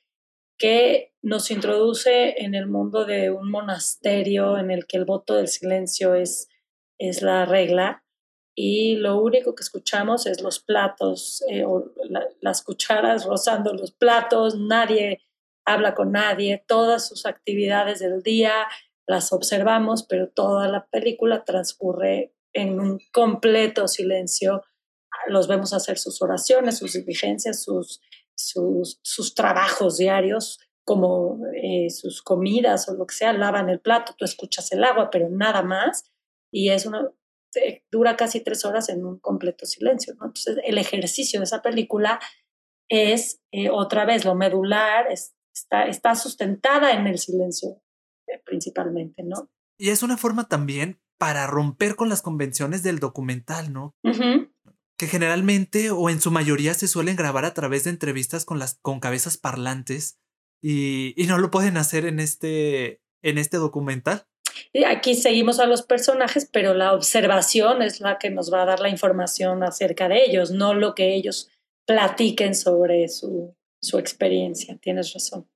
[0.61, 5.49] que nos introduce en el mundo de un monasterio en el que el voto del
[5.49, 6.49] silencio es,
[6.99, 8.05] es la regla
[8.55, 11.93] y lo único que escuchamos es los platos eh, o
[12.43, 15.23] las cucharas rozando los platos, nadie
[15.65, 18.53] habla con nadie, todas sus actividades del día
[19.07, 24.63] las observamos, pero toda la película transcurre en un completo silencio.
[25.27, 28.03] Los vemos hacer sus oraciones, sus diligencias, sus
[28.49, 34.25] sus, trabajos diarios, como eh, sus comidas o lo que sea, lavan el plato, tú
[34.25, 36.11] escuchas el agua, pero nada más.
[36.53, 37.11] Y es una,
[37.55, 40.13] eh, dura casi tres horas en un completo silencio.
[40.15, 42.21] Entonces, el ejercicio de esa película
[42.89, 47.83] es, eh, otra vez, lo medular, está, está sustentada en el silencio
[48.45, 49.51] principalmente, ¿no?
[49.77, 53.95] Y es una forma también para romper con las convenciones del documental, ¿no?
[55.01, 58.75] Que generalmente o en su mayoría se suelen grabar a través de entrevistas con las
[58.83, 60.19] con cabezas parlantes
[60.61, 64.27] y, y no lo pueden hacer en este en este documental.
[64.75, 68.67] Y aquí seguimos a los personajes, pero la observación es la que nos va a
[68.67, 71.49] dar la información acerca de ellos, no lo que ellos
[71.87, 74.77] platiquen sobre su, su experiencia.
[74.83, 75.49] Tienes razón.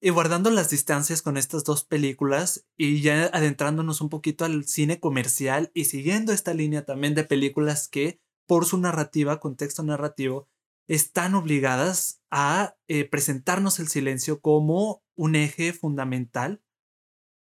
[0.00, 5.00] Y guardando las distancias con estas dos películas y ya adentrándonos un poquito al cine
[5.00, 10.48] comercial y siguiendo esta línea también de películas que por su narrativa, contexto narrativo,
[10.88, 16.62] están obligadas a eh, presentarnos el silencio como un eje fundamental.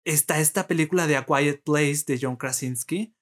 [0.05, 3.15] Está esta película de A Quiet Place de John Krasinski,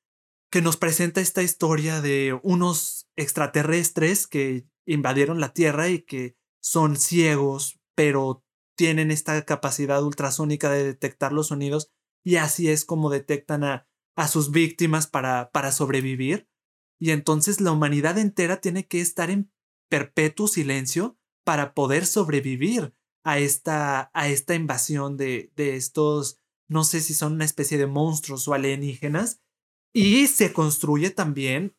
[0.51, 6.97] que nos presenta esta historia de unos extraterrestres que invadieron la Tierra y que son
[6.97, 8.43] ciegos, pero
[8.75, 11.91] tienen esta capacidad ultrasónica de detectar los sonidos
[12.23, 16.50] y así es como detectan a, a sus víctimas para, para sobrevivir
[17.01, 19.51] y entonces la humanidad entera tiene que estar en
[19.89, 27.01] perpetuo silencio para poder sobrevivir a esta, a esta invasión de, de estos, no sé
[27.01, 29.41] si son una especie de monstruos o alienígenas.
[29.91, 31.75] Y se construye también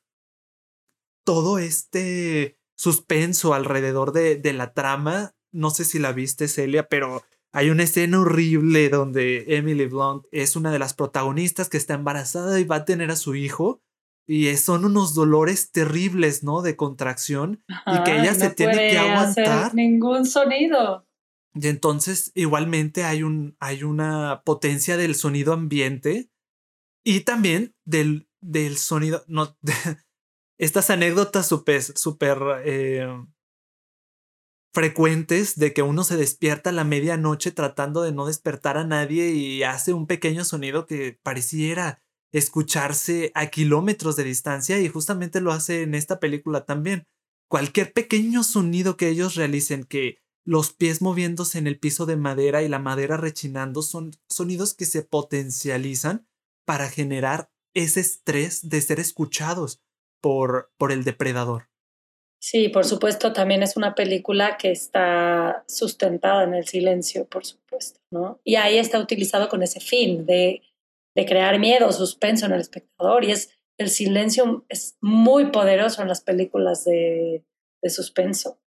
[1.25, 5.37] todo este suspenso alrededor de, de la trama.
[5.53, 10.57] No sé si la viste, Celia, pero hay una escena horrible donde Emily Blunt es
[10.57, 13.82] una de las protagonistas que está embarazada y va a tener a su hijo
[14.27, 16.63] y son unos dolores terribles, ¿no?
[16.63, 19.65] De contracción y que ella se tiene que aguantar.
[19.65, 21.07] Hacer ningún sonido.
[21.55, 26.31] Y entonces igualmente hay, un, hay una potencia del sonido ambiente
[27.05, 29.57] y también del, del sonido, no,
[30.59, 33.07] estas anécdotas súper, súper eh,
[34.73, 39.33] frecuentes de que uno se despierta a la medianoche tratando de no despertar a nadie
[39.33, 42.03] y hace un pequeño sonido que pareciera
[42.33, 47.07] escucharse a kilómetros de distancia y justamente lo hace en esta película también.
[47.49, 52.63] Cualquier pequeño sonido que ellos realicen, que los pies moviéndose en el piso de madera
[52.63, 56.27] y la madera rechinando, son sonidos que se potencializan
[56.65, 59.83] para generar ese estrés de ser escuchados
[60.21, 61.69] por, por el depredador.
[62.39, 68.01] Sí, por supuesto, también es una película que está sustentada en el silencio, por supuesto,
[68.11, 68.41] ¿no?
[68.43, 70.61] Y ahí está utilizado con ese fin de
[71.15, 73.25] de crear miedo, suspenso en el espectador.
[73.25, 77.45] Y es el silencio es muy poderoso en las películas de,
[77.83, 78.61] de suspenso.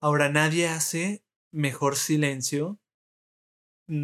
[0.00, 2.78] Ahora, nadie hace mejor silencio.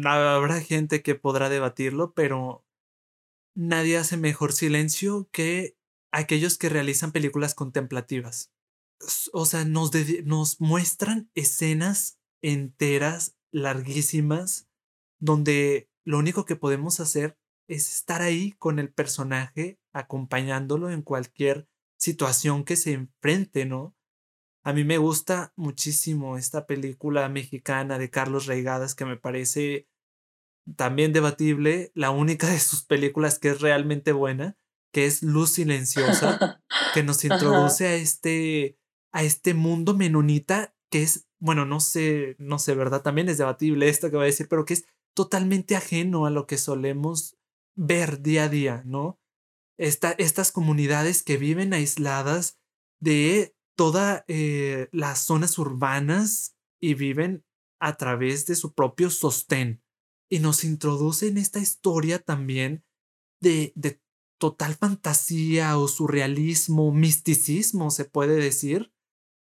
[0.03, 2.65] Habrá gente que podrá debatirlo, pero
[3.55, 5.77] nadie hace mejor silencio que
[6.11, 8.51] aquellos que realizan películas contemplativas.
[9.33, 9.91] O sea, nos,
[10.25, 14.69] nos muestran escenas enteras, larguísimas,
[15.19, 21.67] donde lo único que podemos hacer es estar ahí con el personaje, acompañándolo en cualquier
[21.97, 23.95] situación que se enfrente, ¿no?
[24.63, 29.87] A mí me gusta muchísimo esta película mexicana de Carlos Reigadas que me parece
[30.75, 34.57] también debatible, la única de sus películas que es realmente buena,
[34.91, 36.61] que es Luz Silenciosa,
[36.93, 38.77] que nos introduce a este,
[39.11, 43.01] a este mundo menonita que es, bueno, no sé, no sé, ¿verdad?
[43.01, 46.45] También es debatible esto que voy a decir, pero que es totalmente ajeno a lo
[46.45, 47.37] que solemos
[47.75, 49.21] ver día a día, ¿no?
[49.77, 52.59] estas comunidades que viven aisladas
[53.01, 57.43] de todas eh, las zonas urbanas y viven
[57.79, 59.81] a través de su propio sostén.
[60.29, 62.85] Y nos introduce en esta historia también
[63.41, 63.99] de, de
[64.39, 68.93] total fantasía o surrealismo, misticismo, se puede decir.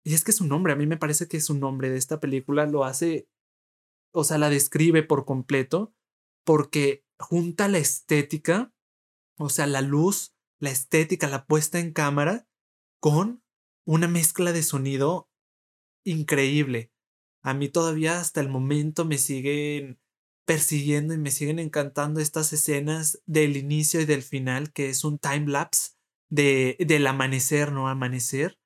[0.05, 2.67] Y es que su nombre, a mí me parece que su nombre de esta película
[2.67, 3.29] lo hace,
[4.13, 5.95] o sea, la describe por completo,
[6.45, 8.73] porque junta la estética,
[9.39, 12.49] o sea, la luz, la estética, la puesta en cámara,
[13.01, 13.43] con
[13.85, 15.31] una mezcla de sonido
[16.05, 16.93] increíble.
[17.43, 20.01] A mí todavía hasta el momento me siguen
[20.47, 25.19] persiguiendo y me siguen encantando estas escenas del inicio y del final, que es un
[25.19, 25.93] time lapse
[26.29, 28.59] de, del amanecer, no amanecer.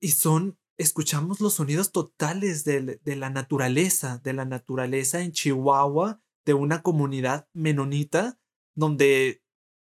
[0.00, 6.23] Y son, escuchamos los sonidos totales de, de la naturaleza, de la naturaleza en Chihuahua,
[6.44, 8.38] de una comunidad menonita,
[8.74, 9.42] donde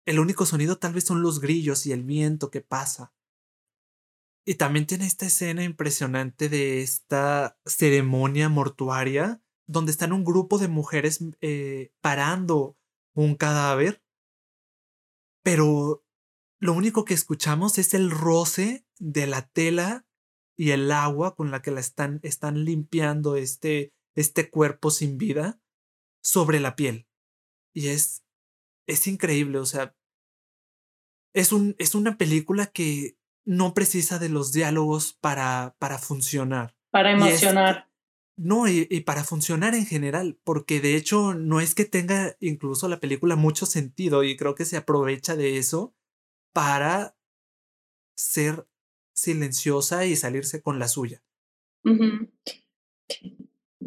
[0.06, 3.12] el único sonido tal vez son los grillos y el viento que pasa.
[4.44, 10.68] Y también tiene esta escena impresionante de esta ceremonia mortuaria donde están un grupo de
[10.68, 12.78] mujeres eh, parando
[13.14, 14.04] un cadáver,
[15.42, 16.04] pero
[16.60, 20.06] lo único que escuchamos es el roce de la tela
[20.56, 25.60] y el agua con la que la están, están limpiando este, este cuerpo sin vida
[26.26, 27.06] sobre la piel.
[27.72, 28.24] Y es,
[28.88, 29.94] es increíble, o sea,
[31.32, 36.76] es, un, es una película que no precisa de los diálogos para, para funcionar.
[36.90, 37.88] Para emocionar.
[38.36, 42.98] no, y, para funcionar en general, porque de hecho no es que tenga incluso la
[42.98, 45.94] película mucho sentido y creo que se aprovecha de eso
[46.52, 47.16] para
[48.16, 48.66] ser
[49.14, 51.22] silenciosa y salirse con la suya.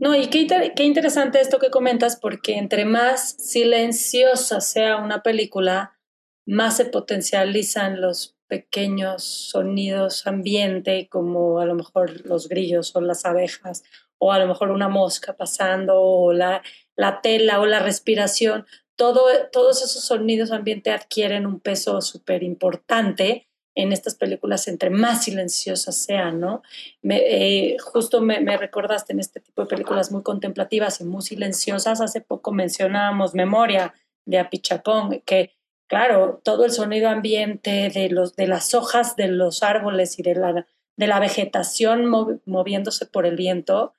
[0.02, 6.00] No, y qué, qué interesante esto que comentas, porque entre más silenciosa sea una película,
[6.46, 13.26] más se potencializan los pequeños sonidos ambiente, como a lo mejor los grillos o las
[13.26, 13.84] abejas,
[14.18, 16.64] o a lo mejor una mosca pasando, o la,
[16.96, 18.66] la tela o la respiración.
[18.96, 23.49] Todo, todos esos sonidos ambiente adquieren un peso súper importante
[23.80, 26.62] en estas películas, entre más silenciosas sean, ¿no?
[27.02, 31.22] Me, eh, justo me, me, recordaste en este tipo de películas muy contemplativas y muy
[31.22, 32.02] silenciosas.
[32.02, 33.94] Hace poco mencionábamos Memoria
[34.26, 35.52] de Apichapón, que
[35.90, 40.36] claro, todo el sonido ambiente de, los, de las hojas de los árboles y de
[40.36, 42.06] la, de la vegetación
[42.46, 43.94] moviéndose por el viento,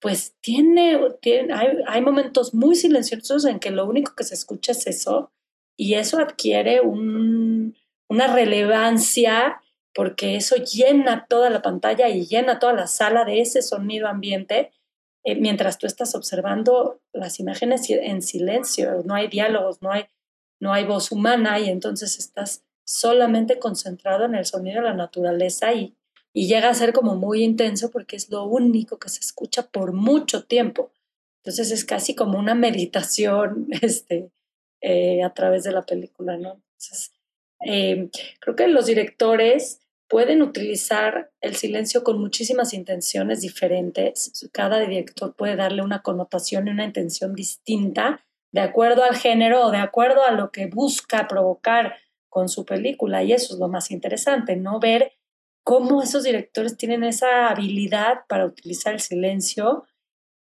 [0.00, 4.72] pues tiene, tiene hay, hay, momentos muy silenciosos en que lo único que se escucha
[4.72, 5.32] es eso
[5.76, 7.74] y eso adquiere un,
[8.08, 9.60] una relevancia
[9.94, 14.72] porque eso llena toda la pantalla y llena toda la sala de ese sonido ambiente
[15.24, 20.06] eh, mientras tú estás observando las imágenes en silencio, no hay diálogos, no hay
[20.60, 25.74] no hay voz humana y entonces estás solamente concentrado en el sonido de la naturaleza
[25.74, 25.94] y,
[26.32, 29.92] y llega a ser como muy intenso porque es lo único que se escucha por
[29.92, 30.90] mucho tiempo.
[31.42, 34.30] Entonces es casi como una meditación este,
[34.80, 36.62] eh, a través de la película, ¿no?
[37.64, 44.48] Eh, creo que los directores pueden utilizar el silencio con muchísimas intenciones diferentes.
[44.52, 49.70] Cada director puede darle una connotación y una intención distinta de acuerdo al género o
[49.70, 51.96] de acuerdo a lo que busca provocar
[52.28, 53.24] con su película.
[53.24, 54.78] Y eso es lo más interesante, ¿no?
[54.78, 55.12] Ver
[55.64, 59.84] cómo esos directores tienen esa habilidad para utilizar el silencio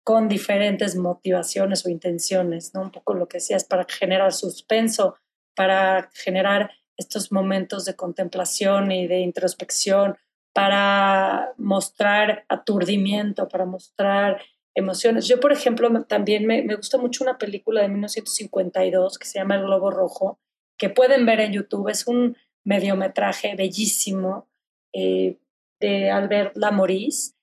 [0.04, 2.80] con diferentes motivaciones o intenciones, ¿no?
[2.80, 5.16] Un poco lo que decías, para generar suspenso,
[5.54, 10.18] para generar estos momentos de contemplación y de introspección,
[10.52, 14.42] para mostrar aturdimiento, para mostrar
[14.74, 15.26] emociones.
[15.26, 19.54] Yo, por ejemplo, también me, me, gusta mucho una película de 1952 que se llama
[19.54, 20.38] El Globo Rojo,
[20.76, 21.88] que pueden ver en YouTube.
[21.88, 24.48] Es un mediometraje bellísimo
[24.92, 25.38] eh,
[25.80, 27.36] de Albert Lamoris.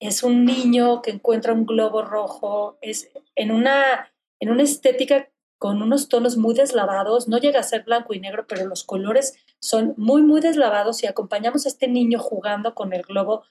[0.00, 5.28] Es un niño que encuentra un globo rojo, es en una, en una estética
[5.58, 9.34] con unos tonos muy deslavados, no llega a ser blanco y negro, pero los colores
[9.58, 13.44] son muy, muy deslavados y acompañamos a este niño jugando con el globo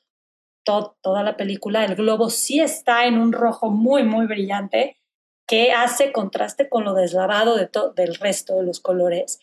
[1.01, 4.97] toda la película, el globo sí está en un rojo muy, muy brillante,
[5.47, 9.39] que hace contraste con lo deslavado de del resto de los colores.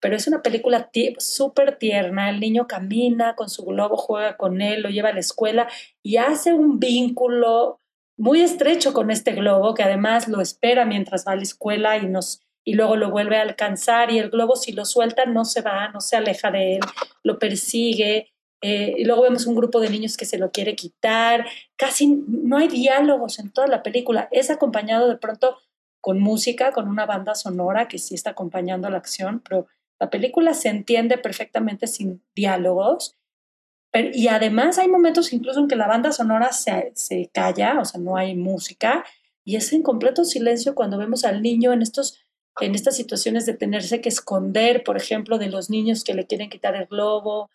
[0.00, 2.28] Pero es una película súper tierna.
[2.28, 5.66] El niño camina con su globo, juega con él, lo lleva a la escuela
[6.02, 7.80] y hace un vínculo
[8.16, 12.06] muy estrecho con este globo que además lo espera mientras va a la escuela y
[12.06, 15.62] nos y luego lo vuelve a alcanzar y el globo si lo suelta no se
[15.62, 16.80] va, no se aleja de él,
[17.22, 18.32] lo persigue.
[18.60, 21.46] Eh, y luego vemos un grupo de niños que se lo quiere quitar.
[21.76, 24.28] Casi no hay diálogos en toda la película.
[24.32, 25.58] Es acompañado de pronto
[26.00, 29.68] con música, con una banda sonora que sí está acompañando la acción, pero
[30.00, 33.16] la película se entiende perfectamente sin diálogos.
[34.12, 38.00] Y además hay momentos incluso en que la banda sonora se, se calla, o sea,
[38.00, 39.04] no hay música,
[39.44, 42.26] y es en completo silencio cuando vemos al niño en estos
[42.60, 46.48] en estas situaciones de tenerse que esconder, por ejemplo, de los niños que le quieren
[46.48, 47.50] quitar el globo.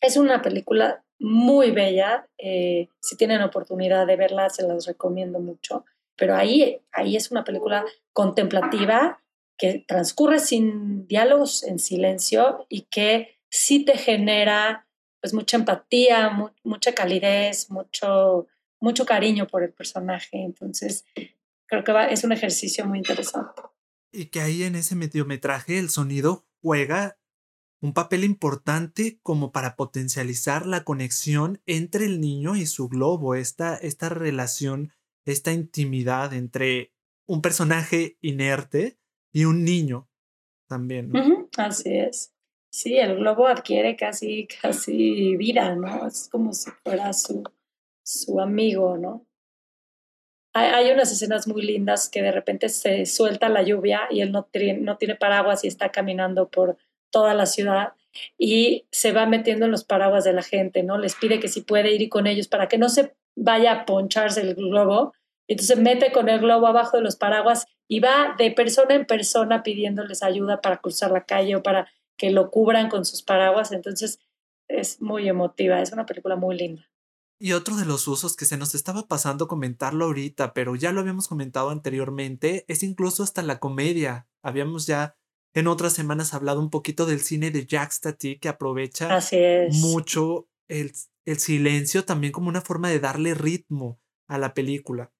[0.00, 2.28] Es una película muy bella.
[2.38, 5.84] Eh, si tienen oportunidad de verla, se las recomiendo mucho.
[6.16, 9.22] Pero ahí, ahí es una película contemplativa
[9.56, 14.86] que transcurre sin diálogos, en silencio y que sí te genera
[15.20, 16.30] pues mucha empatía,
[16.64, 18.46] mucha calidez, mucho,
[18.80, 20.42] mucho cariño por el personaje.
[20.42, 21.04] Entonces,
[21.66, 23.62] creo que va, es un ejercicio muy interesante.
[24.12, 27.18] Y que ahí en ese mediometraje el sonido juega
[27.80, 33.76] un papel importante como para potencializar la conexión entre el niño y su globo, esta,
[33.76, 34.92] esta relación,
[35.24, 36.92] esta intimidad entre
[37.26, 38.98] un personaje inerte
[39.32, 40.10] y un niño
[40.66, 41.12] también.
[41.56, 42.34] así es.
[42.70, 46.06] Sí, el globo adquiere casi, casi vida, ¿no?
[46.06, 47.42] Es como si fuera su,
[48.02, 49.26] su amigo, ¿no?
[50.52, 54.48] hay, unas escenas muy lindas que de repente se suelta la lluvia y él no,
[54.80, 56.76] no tiene paraguas y está caminando por
[57.10, 57.92] toda la ciudad
[58.36, 60.98] y se va metiendo en los paraguas de la gente, ¿no?
[60.98, 64.40] Les pide que si puede ir con ellos para que no se vaya a poncharse
[64.40, 65.12] el globo.
[65.46, 69.62] Entonces mete con el globo abajo de los paraguas y va de persona en persona
[69.62, 71.88] pidiéndoles ayuda para cruzar la calle o para
[72.20, 73.72] que lo cubran con sus paraguas.
[73.72, 74.18] Entonces
[74.68, 76.86] es muy emotiva, es una película muy linda.
[77.38, 81.00] Y otro de los usos que se nos estaba pasando comentarlo ahorita, pero ya lo
[81.00, 84.28] habíamos comentado anteriormente, es incluso hasta la comedia.
[84.42, 85.16] Habíamos ya
[85.54, 89.18] en otras semanas hablado un poquito del cine de Jack Stati, que aprovecha
[89.72, 90.92] mucho el,
[91.24, 93.98] el, silencio también como una forma de darle ritmo
[94.28, 95.10] a la película.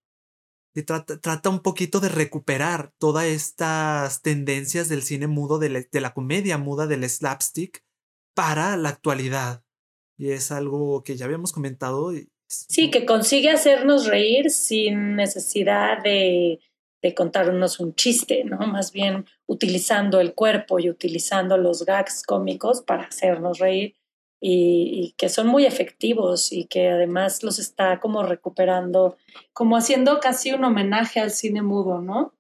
[0.75, 5.81] Y trata, trata un poquito de recuperar todas estas tendencias del cine mudo, de la,
[5.81, 7.85] de la comedia muda, del slapstick,
[8.35, 9.65] para la actualidad
[10.21, 12.13] y es algo que ya habíamos comentado.
[12.47, 16.61] Sí, que consigue hacernos reír sin necesidad de,
[17.01, 18.59] de contarnos un chiste, ¿no?
[18.59, 23.95] Más bien utilizando el cuerpo y utilizando los gags cómicos para hacernos reír
[24.41, 29.17] y, que son muy efectivos y que además los está como recuperando,
[29.53, 32.35] como haciendo casi un homenaje al cine mudo, ¿no?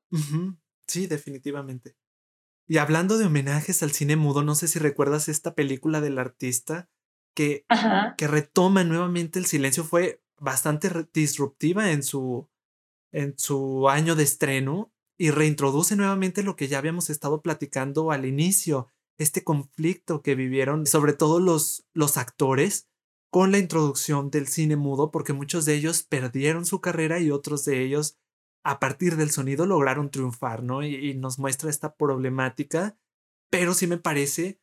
[0.86, 1.94] Sí, definitivamente.
[2.66, 6.88] Y hablando de homenajes al cine mudo, no sé si recuerdas esta película del artista
[7.34, 7.64] que,
[8.16, 12.48] que retoma nuevamente el silencio fue bastante disruptiva en su,
[13.12, 18.24] en su año de estreno y reintroduce nuevamente lo que ya habíamos estado platicando al
[18.24, 18.88] inicio,
[19.20, 22.88] este conflicto que vivieron sobre todo los, los actores
[23.30, 27.64] con la introducción del cine mudo, porque muchos de ellos perdieron su carrera y otros
[27.64, 28.18] de ellos
[28.64, 30.82] a partir del sonido lograron triunfar, ¿no?
[30.82, 32.96] y nos muestra esta problemática,
[33.50, 34.60] pero sí me parece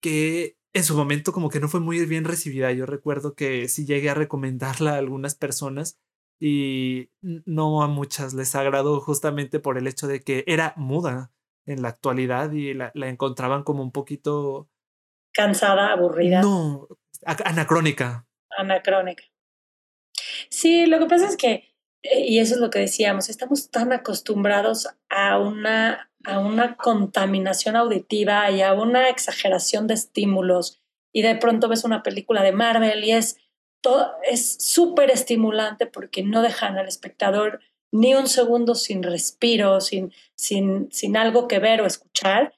[0.00, 2.70] que en su momento como que no fue muy bien recibida.
[2.72, 5.98] Yo recuerdo que sí llegué a recomendarla a algunas personas
[6.38, 11.32] y no a muchas les agradó justamente por el hecho de que era muda
[11.66, 14.68] en la actualidad y la, encontraban como un poquito...
[15.32, 16.40] Cansada, aburrida.
[16.40, 16.88] No,
[17.24, 18.26] anacrónica.
[18.56, 19.24] Anacrónica.
[20.48, 23.92] Sí, lo que pasa es que, eh, y eso es lo que decíamos, estamos tan
[23.92, 31.36] acostumbrados a una a una contaminación auditiva y a una exageración de estímulos y de
[31.36, 33.38] pronto ves una película de Marvel y es
[33.80, 37.60] todo es súper estimulante porque no dejan al espectador
[37.92, 42.54] ni un segundo sin respiro, sin, sin, sin algo que ver o escuchar,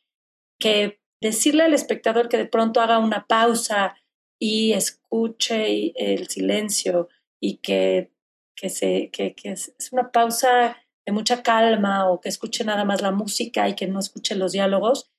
[0.59, 3.97] que decirle al espectador que de pronto haga una pausa
[4.41, 7.09] y escuche el silencio
[7.41, 8.13] y que,
[8.57, 10.77] que, se, que, que es una pausa
[11.09, 14.53] de mucha calma o que escuche nada más la música y que no escuche los
[14.53, 15.11] diálogos,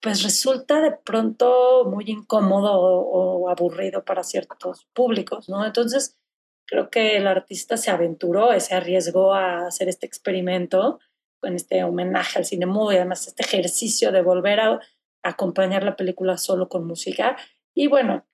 [0.00, 5.64] pues resulta de pronto muy incómodo o, aburrido para ciertos públicos, ¿no?
[5.64, 6.18] Entonces,
[6.66, 10.98] creo que el artista se aventuró, se arriesgó a hacer este experimento
[11.40, 14.80] con este homenaje al cine mudo y además este ejercicio de volver a,
[15.22, 17.36] acompañar la película solo con música.
[17.74, 18.26] Y bueno,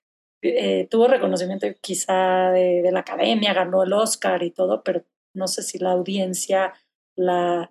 [0.43, 5.47] eh, tuvo reconocimiento quizá de, de, la academia, ganó el Oscar y todo, pero no
[5.47, 6.75] sé si la audiencia
[7.17, 7.71] la,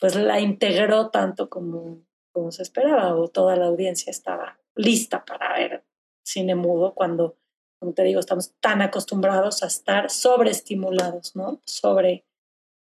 [0.00, 5.52] pues la integró tanto como, como se esperaba o toda la audiencia estaba lista para
[5.52, 5.84] ver
[6.22, 7.36] cine mudo cuando,
[7.80, 11.60] como te digo, estamos tan acostumbrados a estar sobreestimulados, ¿no?
[11.64, 12.26] Sobre,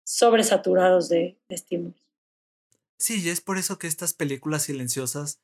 [0.05, 2.01] sobresaturados de, de estímulos.
[2.97, 5.41] Sí, y es por eso que estas películas silenciosas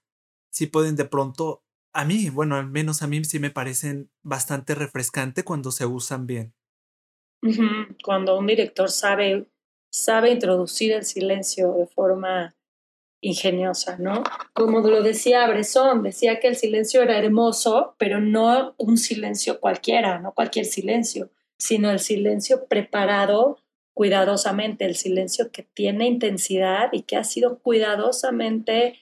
[0.49, 1.61] sí pueden de pronto,
[1.93, 6.25] a mí, bueno, al menos a mí sí me parecen bastante refrescante cuando se usan
[6.25, 6.55] bien.
[8.03, 9.51] Cuando un director sabe,
[9.91, 12.55] sabe introducir el silencio de forma
[13.23, 14.23] ingeniosa, ¿no?
[14.53, 20.19] Como lo decía Bresson, decía que el silencio era hermoso, pero no un silencio cualquiera,
[20.19, 23.57] no cualquier silencio, sino el silencio preparado
[23.93, 28.99] cuidadosamente, el silencio que tiene intensidad y que ha sido cuidadosamente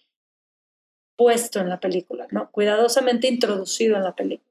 [1.18, 2.52] puesto en la película, ¿no?
[2.52, 4.50] Cuidadosamente introducido en la película.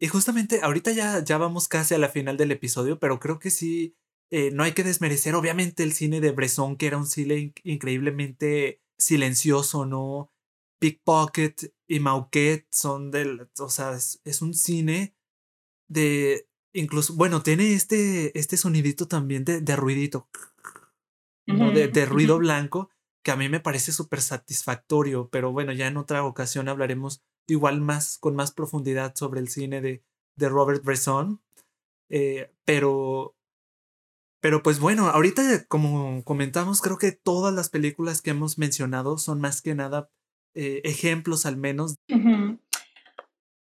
[0.00, 3.50] Y justamente ahorita ya, ya vamos casi a la final del episodio, pero creo que
[3.50, 3.96] sí,
[4.34, 8.80] eh, no hay que desmerecer obviamente el cine de Bresson, que era un cine increíblemente
[8.98, 10.32] silencioso, ¿no?
[10.80, 15.14] Pickpocket y Mauquet son del, o sea, es, un cine
[15.86, 20.30] de, incluso, bueno, tiene este, este sonidito también de, de ruidito,
[21.46, 21.70] ¿no?
[21.70, 22.88] de, de, ruido blanco,
[23.22, 27.82] que a mí me parece súper satisfactorio, pero bueno, ya en otra ocasión hablaremos igual
[27.82, 30.02] más, con más profundidad sobre el cine de,
[30.36, 31.42] de Robert Bresson.
[32.08, 33.36] Eh, pero,
[34.42, 39.40] pero pues bueno, ahorita como comentamos, creo que todas las películas que hemos mencionado son
[39.40, 40.10] más que nada
[40.54, 41.94] eh, ejemplos al menos.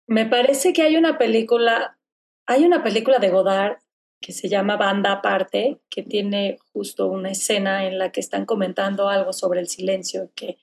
[0.07, 1.99] Me parece que hay una película,
[2.47, 3.79] hay una película de Godard
[4.23, 9.09] que se llama Banda Aparte, que tiene justo una escena en la que están comentando
[9.09, 10.59] algo sobre el silencio, que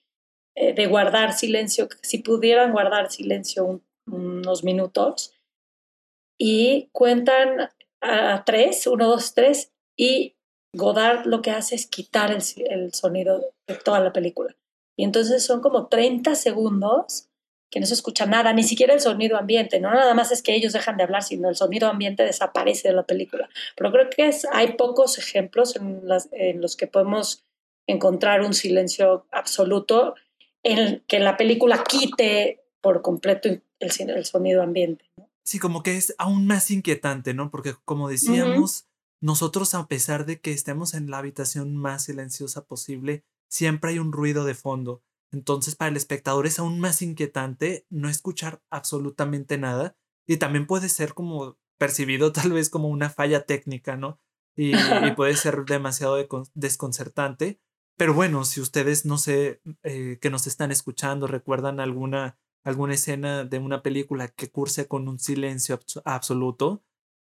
[0.55, 5.33] eh, de guardar silencio, si pudieran guardar silencio unos minutos,
[6.39, 10.35] y cuentan a tres, uno, dos, tres, y
[10.73, 14.55] Godard lo que hace es quitar el, el sonido de toda la película.
[14.95, 17.27] Y entonces son como 30 segundos
[17.69, 20.55] que no se escucha nada, ni siquiera el sonido ambiente, no nada más es que
[20.55, 23.49] ellos dejan de hablar, sino el sonido ambiente desaparece de la película.
[23.75, 27.43] Pero creo que es, hay pocos ejemplos en, las, en los que podemos
[27.85, 30.15] encontrar un silencio absoluto,
[30.63, 35.05] en que la película quite por completo el, el sonido ambiente.
[35.43, 37.51] Sí, como que es aún más inquietante, ¿no?
[37.51, 38.85] Porque como decíamos,
[39.22, 44.11] nosotros a pesar de que estemos en la habitación más silenciosa posible, siempre hay un
[44.11, 49.97] ruido de fondo entonces para el espectador es aún más inquietante no escuchar absolutamente nada
[50.26, 54.20] y también puede ser como percibido tal vez como una falla técnica, ¿no?
[54.55, 54.72] Y,
[55.15, 56.18] puede ser demasiado
[56.53, 57.59] desconcertante.
[57.97, 63.43] Pero bueno, si ustedes, no sé, eh, que nos están escuchando, recuerdan alguna, alguna escena
[63.43, 66.84] de una película que curse con un silencio absoluto,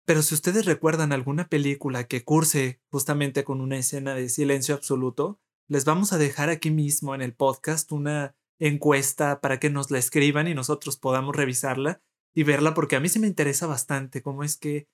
[0.08, 5.42] pero si ustedes recuerdan alguna película que curse justamente con una escena de silencio absoluto,
[5.68, 9.98] les vamos a dejar aquí mismo en el podcast una encuesta para que nos la
[9.98, 12.02] escriban y nosotros podamos revisarla
[12.34, 14.88] y verla porque a mí sí me interesa bastante cómo es que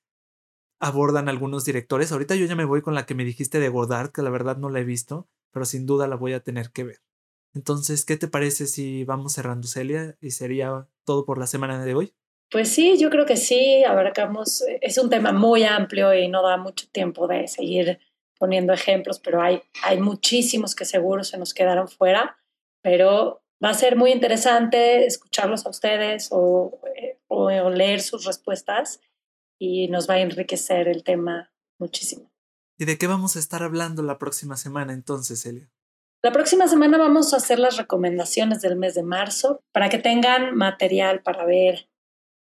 [0.80, 2.12] abordan algunos directores.
[2.12, 4.58] Ahorita yo ya me voy con la que me dijiste de Godard, que la verdad
[4.58, 7.04] no la he visto, pero sin duda la voy a tener que ver.
[7.54, 10.18] Entonces, ¿qué te parece si vamos cerrando, Celia?
[10.22, 12.16] Y sería todo por la semana de hoy.
[12.54, 16.56] Pues sí, yo creo que sí, abarcamos, es un tema muy amplio y no da
[16.56, 18.00] mucho tiempo de seguir
[18.38, 22.38] poniendo ejemplos, pero hay, hay muchísimos que seguro se nos quedaron fuera,
[22.84, 29.02] pero va a ser muy interesante escucharlos a ustedes o, eh, o, leer sus respuestas
[29.58, 32.32] y nos va a enriquecer el tema muchísimo.
[32.78, 35.72] ¿Y de qué vamos a estar hablando la próxima semana entonces, Elia?
[36.22, 40.54] La próxima semana vamos a hacer las recomendaciones del mes de marzo para que tengan
[40.54, 41.88] material para ver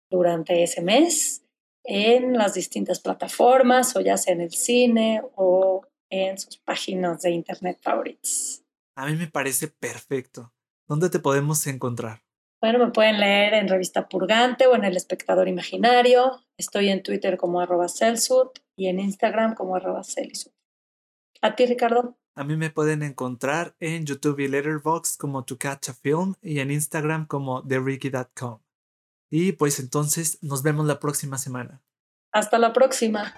[0.09, 1.43] durante ese mes
[1.83, 7.31] en las distintas plataformas o ya sea en el cine o en sus páginas de
[7.31, 8.63] internet favoritas.
[8.95, 10.53] A mid me parece perfecto.
[10.87, 12.23] ¿Dónde te podemos encontrar?
[12.61, 16.41] Bueno, me pueden leer en Revista Purgante o en El Espectador Imaginario.
[16.57, 20.53] Estoy en Twitter como arroba Celsut y en Instagram como arroba Celisut.
[21.41, 22.17] ¿A ti, Ricardo?
[22.35, 26.59] A mí me pueden encontrar en YouTube y Letterboxd como To Catch a Film y
[26.59, 28.64] en Instagram como TheRicky.com.
[29.37, 31.83] Y pues entonces nos vemos la próxima semana.
[32.31, 33.33] Hasta la próxima.